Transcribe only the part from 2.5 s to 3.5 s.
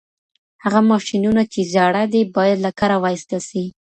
له کاره وايستل